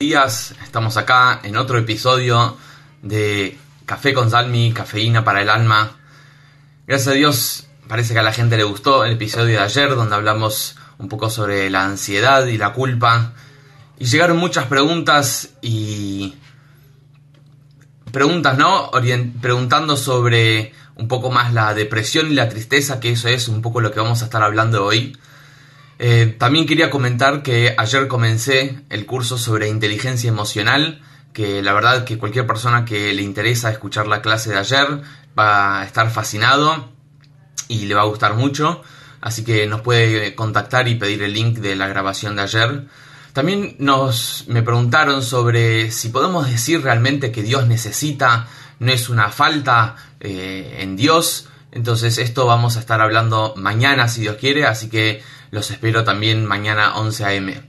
[0.00, 2.56] días, estamos acá en otro episodio
[3.02, 5.96] de Café con Salmi, cafeína para el alma.
[6.86, 10.14] Gracias a Dios, parece que a la gente le gustó el episodio de ayer donde
[10.14, 13.32] hablamos un poco sobre la ansiedad y la culpa.
[13.98, 16.36] Y llegaron muchas preguntas y...
[18.12, 18.92] Preguntas, ¿no?
[19.42, 23.80] preguntando sobre un poco más la depresión y la tristeza, que eso es un poco
[23.80, 25.18] lo que vamos a estar hablando hoy.
[25.98, 31.02] Eh, también quería comentar que ayer comencé el curso sobre inteligencia emocional,
[31.32, 35.02] que la verdad que cualquier persona que le interesa escuchar la clase de ayer
[35.38, 36.88] va a estar fascinado
[37.66, 38.82] y le va a gustar mucho,
[39.20, 42.86] así que nos puede contactar y pedir el link de la grabación de ayer.
[43.32, 49.30] También nos me preguntaron sobre si podemos decir realmente que Dios necesita, no es una
[49.30, 51.48] falta eh, en Dios.
[51.70, 56.44] Entonces esto vamos a estar hablando mañana si Dios quiere, así que los espero también
[56.44, 57.62] mañana 11 a.m.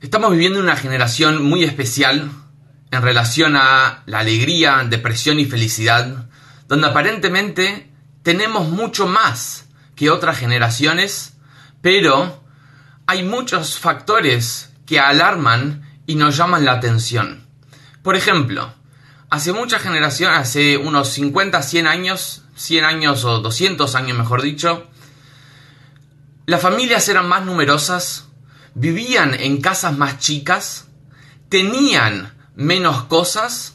[0.00, 2.30] Estamos viviendo una generación muy especial
[2.90, 6.28] en relación a la alegría, depresión y felicidad,
[6.68, 7.90] donde aparentemente
[8.22, 11.34] tenemos mucho más que otras generaciones,
[11.80, 12.44] pero
[13.06, 17.46] hay muchos factores que alarman y nos llaman la atención.
[18.02, 18.72] Por ejemplo,
[19.30, 24.88] hace muchas generaciones, hace unos 50, 100 años, 100 años o 200 años mejor dicho,
[26.46, 28.28] las familias eran más numerosas,
[28.74, 30.86] vivían en casas más chicas,
[31.48, 33.74] tenían menos cosas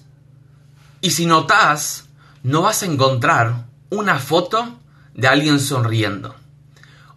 [1.01, 2.05] y si notas,
[2.43, 4.79] no vas a encontrar una foto
[5.13, 6.33] de alguien sonriendo.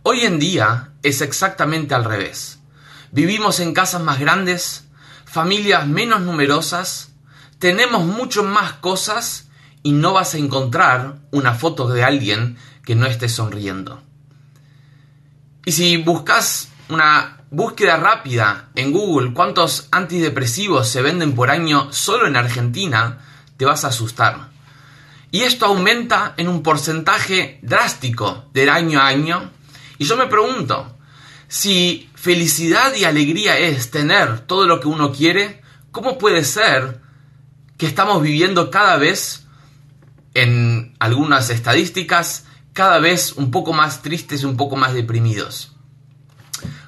[0.02, 2.58] Hoy en día es exactamente al revés.
[3.12, 4.88] Vivimos en casas más grandes,
[5.24, 7.12] familias menos numerosas,
[7.60, 9.46] tenemos mucho más cosas
[9.84, 14.02] y no vas a encontrar una foto de alguien que no esté sonriendo.
[15.64, 22.26] Y si buscas una búsqueda rápida en Google cuántos antidepresivos se venden por año solo
[22.26, 23.18] en Argentina,
[23.56, 24.50] te vas a asustar.
[25.30, 29.50] Y esto aumenta en un porcentaje drástico del año a año.
[29.98, 30.96] Y yo me pregunto,
[31.48, 37.00] si felicidad y alegría es tener todo lo que uno quiere, ¿cómo puede ser
[37.78, 39.46] que estamos viviendo cada vez,
[40.34, 45.72] en algunas estadísticas, cada vez un poco más tristes y un poco más deprimidos.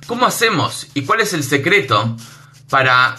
[0.06, 2.16] ¿Cómo hacemos y cuál es el secreto
[2.68, 3.16] para...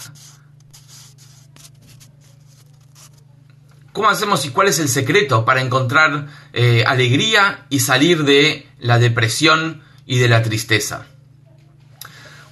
[3.93, 8.99] ¿Cómo hacemos y cuál es el secreto para encontrar eh, alegría y salir de la
[8.99, 11.07] depresión y de la tristeza?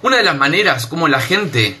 [0.02, 1.78] Una de las maneras como la gente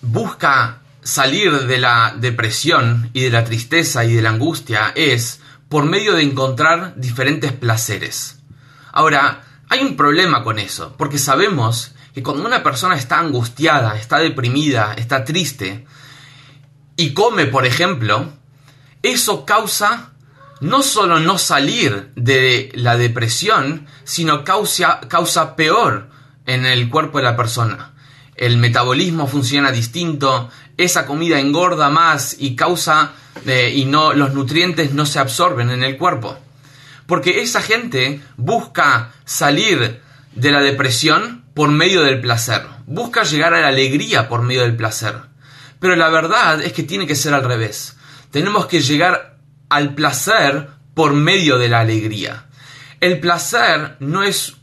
[0.00, 5.84] busca salir de la depresión y de la tristeza y de la angustia es por
[5.84, 8.40] medio de encontrar diferentes placeres.
[8.92, 14.18] Ahora, hay un problema con eso, porque sabemos que cuando una persona está angustiada, está
[14.18, 15.86] deprimida, está triste,
[16.96, 18.32] y come, por ejemplo,
[19.02, 20.12] eso causa
[20.60, 26.08] no solo no salir de la depresión, sino causa, causa peor
[26.46, 27.92] en el cuerpo de la persona.
[28.36, 33.12] El metabolismo funciona distinto, esa comida engorda más y causa
[33.46, 36.38] eh, y no los nutrientes no se absorben en el cuerpo.
[37.06, 40.00] Porque esa gente busca salir
[40.34, 44.76] de la depresión por medio del placer, busca llegar a la alegría por medio del
[44.76, 45.14] placer.
[45.80, 47.96] Pero la verdad es que tiene que ser al revés.
[48.30, 52.46] Tenemos que llegar al placer por medio de la alegría.
[53.00, 54.54] El placer no es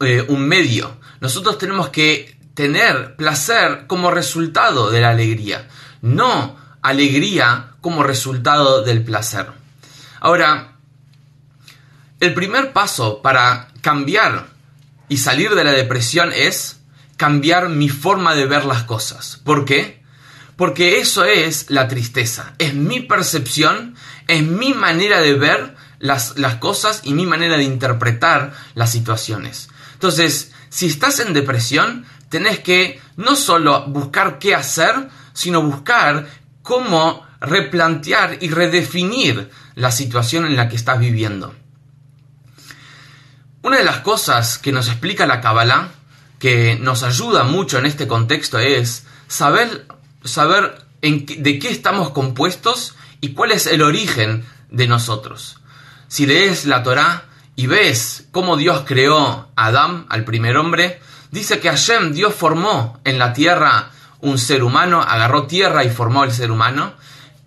[0.00, 0.98] eh, un medio.
[1.20, 5.68] Nosotros tenemos que tener placer como resultado de la alegría,
[6.00, 9.46] no alegría como resultado del placer.
[10.20, 10.76] Ahora,
[12.20, 14.46] el primer paso para cambiar
[15.08, 16.80] y salir de la depresión es
[17.16, 19.40] cambiar mi forma de ver las cosas.
[19.44, 20.02] ¿Por qué?
[20.56, 23.96] Porque eso es la tristeza, es mi percepción,
[24.28, 29.68] es mi manera de ver las, las cosas y mi manera de interpretar las situaciones.
[29.94, 36.26] Entonces, si estás en depresión, tenés que no solo buscar qué hacer, sino buscar
[36.62, 41.54] cómo replantear y redefinir la situación en la que estás viviendo.
[43.60, 45.90] Una de las cosas que nos explica la Kabbalah,
[46.38, 49.86] que nos ayuda mucho en este contexto, es saber,
[50.24, 55.58] saber de qué estamos compuestos y cuál es el origen de nosotros.
[56.08, 57.24] Si lees la Torá
[57.56, 60.98] y ves cómo Dios creó a Adán, al primer hombre,
[61.32, 63.90] Dice que Hashem, Dios formó en la tierra
[64.20, 66.92] un ser humano, agarró tierra y formó el ser humano,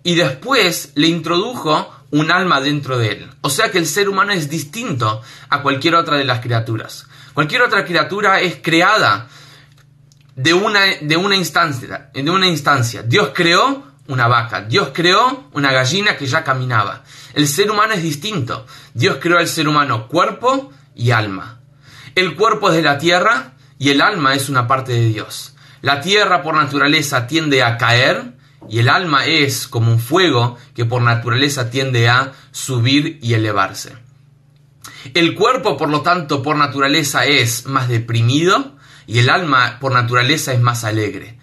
[0.02, 3.30] y después le introdujo un alma dentro de él.
[3.42, 7.06] O sea que el ser humano es distinto a cualquier otra de las criaturas.
[7.32, 9.28] Cualquier otra criatura es creada
[10.34, 13.04] de una, de una instancia, de una instancia.
[13.04, 17.04] Dios creó una vaca, Dios creó una gallina que ya caminaba.
[17.34, 18.66] El ser humano es distinto.
[18.94, 21.60] Dios creó al ser humano cuerpo y alma.
[22.16, 25.54] El cuerpo es de la tierra y el alma es una parte de Dios.
[25.82, 28.34] La tierra por naturaleza tiende a caer
[28.68, 33.96] y el alma es como un fuego que por naturaleza tiende a subir y elevarse.
[35.14, 38.76] El cuerpo, por lo tanto, por naturaleza es más deprimido
[39.06, 41.38] y el alma, por naturaleza, es más alegre.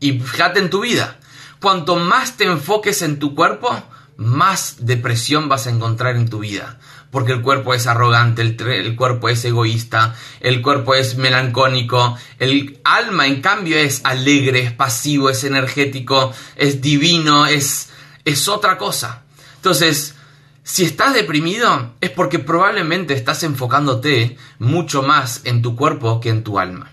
[0.00, 1.18] Y fíjate en tu vida,
[1.60, 3.70] cuanto más te enfoques en tu cuerpo,
[4.16, 6.78] más depresión vas a encontrar en tu vida.
[7.16, 13.26] Porque el cuerpo es arrogante, el, cuerpo es egoísta, el cuerpo es melancólico, el alma
[13.26, 17.88] en cambio es alegre, es pasivo, es energético, es divino, es,
[18.26, 19.22] es otra cosa.
[19.54, 20.14] Entonces,
[20.62, 26.44] si estás deprimido es porque probablemente estás enfocándote mucho más en tu cuerpo que en
[26.44, 26.92] tu alma.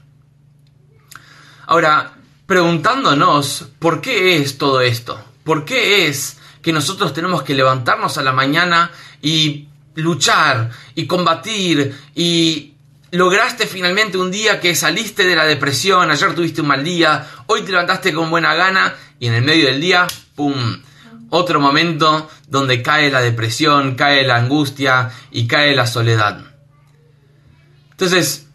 [1.68, 2.14] Ahora,
[2.46, 8.24] preguntándonos por qué es todo esto, por qué es que nosotros tenemos que levantarnos a
[8.24, 8.90] la mañana
[9.22, 12.74] y luchar y combatir y
[13.12, 17.62] lograste finalmente un día que saliste de la depresión, ayer tuviste un mal día, hoy
[17.62, 20.82] te levantaste con buena gana y en el medio del día, ¡pum!
[21.30, 26.44] otro momento donde cae la depresión, cae la angustia y cae la soledad.
[27.92, 28.48] Entonces,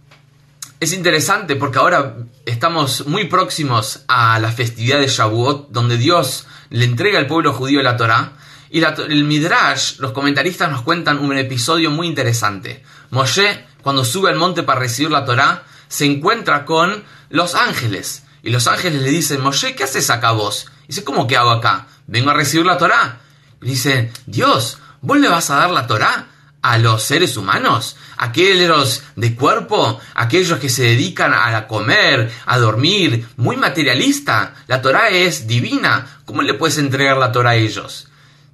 [0.81, 6.85] es interesante porque ahora estamos muy próximos a la festividad de Shavuot, donde Dios le
[6.85, 8.35] entrega al pueblo judío la Torá.
[8.71, 12.85] Y el Midrash, los comentaristas nos cuentan un episodio muy interesante.
[13.11, 18.25] Moshe, cuando sube al monte para recibir la Torá, se encuentra con los ángeles.
[18.43, 20.67] Y los ángeles le dicen, Moshe, ¿qué haces acá vos?
[20.85, 21.87] Y dice, ¿cómo que hago acá?
[22.09, 23.21] vengo a recibir la Torá.
[23.63, 26.27] Y dice, Dios, ¿vos le vas a dar la Torá
[26.61, 27.97] a los seres humanos?
[28.17, 34.55] Aquellos de cuerpo, aquellos que se dedican a comer, a dormir, muy materialista.
[34.67, 36.21] La Torá es divina.
[36.25, 38.09] ¿Cómo le puedes entregar la Torá a ellos?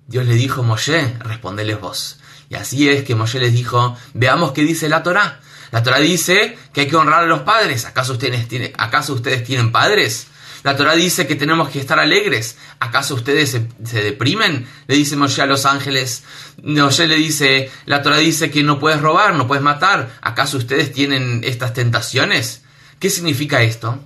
[0.06, 2.19] Dios le dijo, Moshe, respondeles vos.
[2.49, 5.41] Y así es que Moshe les dijo, veamos qué dice la Torá.
[5.71, 7.85] La Torá dice que hay que honrar a los padres.
[7.85, 10.29] ¿Acaso ustedes, tienen, ¿acaso ustedes tienen padres?
[10.65, 12.56] La Torah dice que tenemos que estar alegres.
[12.81, 14.67] ¿Acaso ustedes se, deprimen?
[14.87, 16.25] Le dice Moshe a los ángeles.
[16.62, 20.17] Moshe le dice, la Torah dice que no puedes robar, no puedes matar.
[20.23, 22.62] ¿Acaso ustedes tienen estas tentaciones?
[22.99, 23.99] ¿Qué significa esto?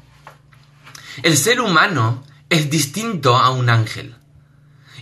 [1.23, 4.17] El ser humano es distinto a un ángel.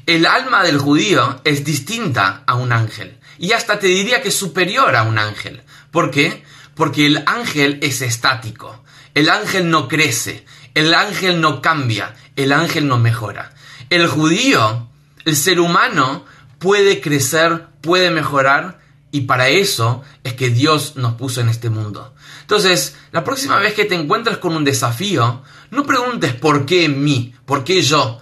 [0.07, 3.19] El alma del judío es distinta a un ángel.
[3.39, 5.63] Y hasta te diría que es superior a un ángel.
[5.91, 6.45] ¿Por qué?
[6.75, 8.85] Porque el ángel es estático.
[9.15, 10.47] El ángel no crece.
[10.77, 13.55] El ángel no cambia, el ángel no mejora.
[13.89, 14.89] El judío,
[15.25, 16.27] el ser humano,
[16.59, 18.79] puede crecer, puede mejorar,
[19.11, 22.15] y para eso es que Dios nos puso en este mundo.
[22.43, 27.35] Entonces, la próxima vez que te encuentres con un desafío, no preguntes por qué mí,
[27.47, 28.21] por qué yo.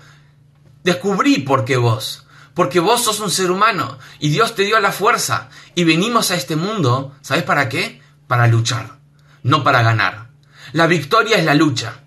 [0.84, 2.26] Descubrí por qué vos.
[2.54, 5.48] Porque vos sos un ser humano y Dios te dio la fuerza.
[5.74, 8.00] Y venimos a este mundo, ¿sabes para qué?
[8.28, 8.98] Para luchar,
[9.42, 10.28] no para ganar.
[10.72, 12.00] La victoria es la lucha.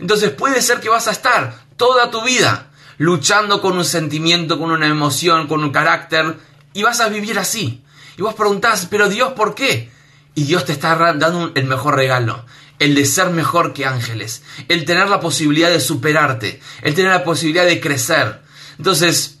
[0.00, 4.70] Entonces puede ser que vas a estar toda tu vida luchando con un sentimiento, con
[4.70, 6.36] una emoción, con un carácter,
[6.72, 7.84] y vas a vivir así.
[8.16, 9.90] Y vos preguntás, pero Dios, ¿por qué?
[10.34, 12.44] Y Dios te está dando el mejor regalo,
[12.84, 17.24] el de ser mejor que ángeles, el tener la posibilidad de superarte, el tener la
[17.24, 18.42] posibilidad de crecer.
[18.78, 19.38] Entonces,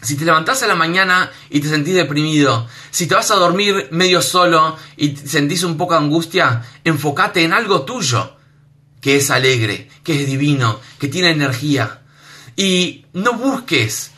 [0.00, 3.88] si te levantás a la mañana y te sentís deprimido, si te vas a dormir
[3.90, 8.36] medio solo y sentís un poco de angustia, enfócate en algo tuyo
[9.00, 12.02] que es alegre, que es divino, que tiene energía.
[12.56, 14.12] Y no busques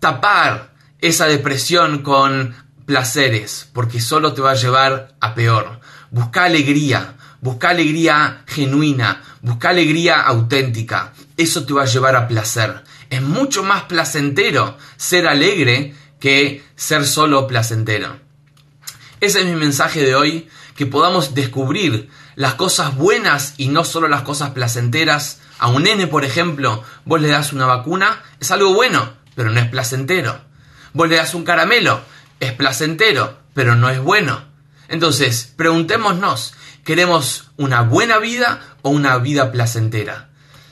[0.00, 2.54] tapar esa depresión con
[2.86, 5.80] placeres, porque solo te va a llevar a peor.
[6.10, 11.12] Busca alegría, busca alegría genuina, busca alegría auténtica.
[11.36, 12.84] Eso te va a llevar a placer.
[13.10, 18.18] Es mucho más placentero ser alegre que ser solo placentero.
[19.20, 24.08] Ese es mi mensaje de hoy, que podamos descubrir las cosas buenas y no solo
[24.08, 25.40] las cosas placenteras.
[25.58, 29.60] A un nene, por ejemplo, vos le das una vacuna, es algo bueno, pero no
[29.60, 30.40] es placentero.
[30.92, 32.00] Vos le das un caramelo,
[32.40, 34.44] es placentero, pero no es bueno.
[34.88, 40.30] Entonces, preguntémonos, ¿queremos una buena vida o una vida placentera?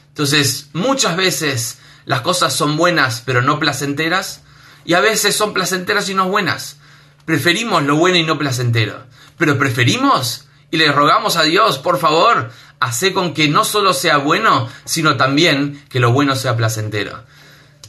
[0.09, 4.43] Entonces, muchas veces las cosas son buenas pero no placenteras,
[4.85, 6.79] y a veces son placenteras y no buenas.
[7.25, 9.05] Preferimos lo bueno y no placentero,
[9.39, 12.51] pero preferimos y le rogamos a Dios, por favor,
[12.81, 17.25] hace con que no solo sea bueno, sino también que lo bueno sea placentero.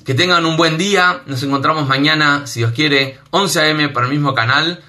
[0.05, 3.89] Que tengan un buen día, nos encontramos mañana, si Dios quiere, 11 a.m.
[3.89, 4.83] para el mismo canal,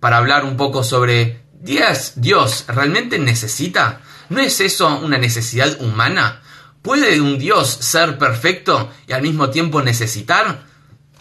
[0.00, 4.00] para hablar un poco sobre Dios, Dios realmente necesita,
[4.32, 6.40] ¿No es eso una necesidad humana?
[6.80, 10.62] ¿Puede un Dios ser perfecto y al mismo tiempo necesitar?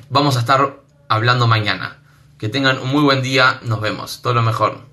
[0.09, 1.97] Vamos a estar hablando mañana.
[2.37, 4.21] Que tengan un muy buen día, nos vemos.
[4.21, 4.85] Todo lo mejor.